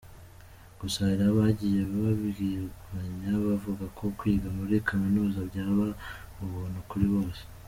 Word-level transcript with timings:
Gusa 0.79 0.97
hari 1.09 1.23
abagiye 1.31 1.81
babirwanya 2.01 3.29
bavuga 3.45 3.83
ko 3.97 4.05
kwiga 4.17 4.47
muri 4.57 4.73
kaminuza 4.87 5.39
byaba 5.49 5.85
ubuntu 6.43 6.79
kuri 6.91 7.07
bose. 7.13 7.41